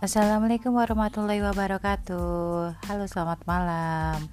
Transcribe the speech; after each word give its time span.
Assalamualaikum 0.00 0.80
warahmatullahi 0.80 1.44
wabarakatuh. 1.44 2.72
Halo 2.88 3.04
selamat 3.04 3.44
malam. 3.44 4.32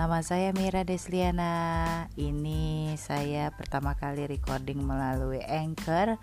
Nama 0.00 0.18
saya 0.24 0.56
Mira 0.56 0.88
Desliana. 0.88 2.08
Ini 2.16 2.96
saya 2.96 3.52
pertama 3.52 3.92
kali 3.92 4.24
recording 4.24 4.80
melalui 4.80 5.44
Anchor. 5.44 6.16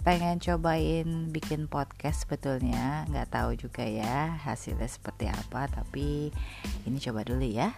Pengen 0.00 0.40
cobain 0.40 1.28
bikin 1.28 1.68
podcast 1.68 2.24
sebetulnya. 2.24 3.04
Nggak 3.12 3.36
tahu 3.36 3.52
juga 3.52 3.84
ya 3.84 4.32
hasilnya 4.48 4.88
seperti 4.88 5.28
apa 5.28 5.68
Tapi 5.68 6.32
ini 6.88 6.96
coba 6.96 7.20
dulu 7.20 7.44
ya 7.44 7.76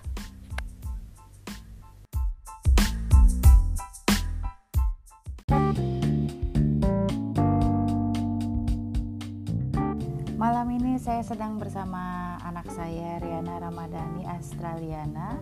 Malam 10.49 10.81
ini 10.81 10.97
saya 10.97 11.21
sedang 11.21 11.61
bersama 11.61 12.33
anak 12.41 12.73
saya 12.73 13.21
Riana 13.21 13.61
Ramadhani 13.61 14.25
Australiana 14.25 15.37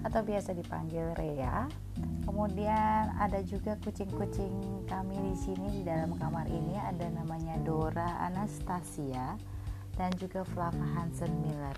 atau 0.00 0.24
biasa 0.24 0.56
dipanggil 0.56 1.04
Rea. 1.20 1.68
Kemudian 2.24 3.12
ada 3.20 3.44
juga 3.44 3.76
kucing-kucing 3.84 4.88
kami 4.88 5.20
di 5.20 5.36
sini 5.36 5.68
di 5.68 5.82
dalam 5.84 6.16
kamar 6.16 6.48
ini 6.48 6.80
ada 6.80 7.12
namanya 7.12 7.60
Dora 7.60 8.24
Anastasia 8.24 9.36
dan 10.00 10.16
juga 10.16 10.48
Flava 10.48 10.96
Hansen 10.96 11.44
Miller. 11.44 11.76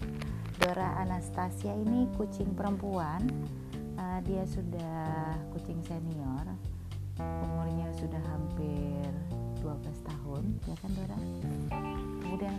Dora 0.63 0.95
Anastasia 1.03 1.75
ini 1.75 2.07
kucing 2.15 2.55
perempuan. 2.55 3.27
Uh, 3.99 4.23
dia 4.23 4.47
sudah 4.47 5.35
kucing 5.59 5.83
senior. 5.83 6.47
Umurnya 7.19 7.91
sudah 7.99 8.23
hampir 8.31 9.11
12 9.59 10.07
tahun, 10.07 10.43
ya 10.71 10.77
kan 10.79 10.91
Dora? 10.95 11.19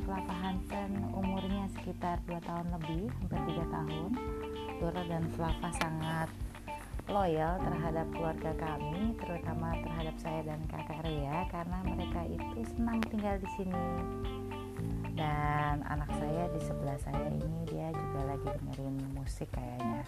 Kelapa 0.01 0.33
Hansen 0.33 0.91
umurnya 1.13 1.69
sekitar 1.77 2.17
2 2.25 2.41
tahun 2.41 2.67
lebih 2.79 3.13
hampir 3.21 3.39
3 3.61 3.75
tahun. 3.75 4.09
Dora 4.81 5.03
dan 5.05 5.25
Flava 5.37 5.69
sangat 5.77 6.29
loyal 7.05 7.61
terhadap 7.61 8.07
keluarga 8.15 8.51
kami 8.57 9.13
terutama 9.21 9.77
terhadap 9.83 10.15
saya 10.17 10.41
dan 10.47 10.59
kakak 10.65 11.05
Rea 11.05 11.45
karena 11.53 11.77
mereka 11.85 12.21
itu 12.25 12.65
senang 12.73 12.97
tinggal 13.13 13.37
di 13.37 13.49
sini. 13.59 13.85
Dan 15.13 15.85
anak 15.85 16.09
saya 16.17 16.49
di 16.49 16.59
sebelah 16.65 16.97
saya 16.97 17.27
ini 17.29 17.69
dia 17.69 17.93
juga 17.93 18.21
lagi 18.33 18.47
dengerin 18.57 18.97
musik 19.13 19.49
kayaknya. 19.53 20.01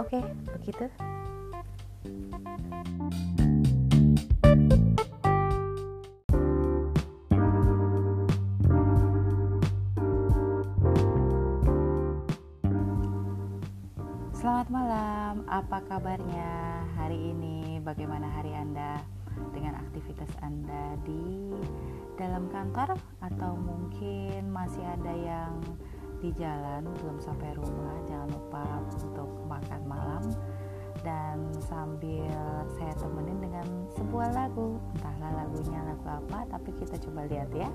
Oke 0.00 0.18
begitu 0.58 0.90
Selamat 14.42 14.74
malam, 14.74 15.46
apa 15.46 15.78
kabarnya 15.86 16.82
hari 16.98 17.30
ini? 17.30 17.78
Bagaimana 17.78 18.26
hari 18.26 18.50
Anda 18.50 18.98
dengan 19.54 19.78
aktivitas 19.78 20.34
Anda 20.42 20.98
di 21.06 21.54
dalam 22.18 22.50
kantor 22.50 22.98
atau 23.22 23.54
mungkin 23.54 24.50
masih 24.50 24.82
ada 24.82 25.14
yang 25.14 25.62
di 26.18 26.34
jalan 26.34 26.90
belum 26.90 27.22
sampai 27.22 27.54
rumah? 27.54 27.94
Jangan 28.10 28.34
lupa 28.34 28.66
untuk 29.06 29.30
makan 29.46 29.82
malam 29.86 30.26
dan 31.06 31.38
sambil 31.62 32.66
saya 32.74 32.98
temenin 32.98 33.38
dengan 33.46 33.66
sebuah 33.94 34.34
lagu. 34.34 34.74
Entahlah 34.98 35.38
lagunya 35.38 35.86
lagu 35.86 36.18
apa, 36.18 36.50
tapi 36.50 36.74
kita 36.82 36.98
coba 36.98 37.30
lihat 37.30 37.54
ya. 37.54 37.70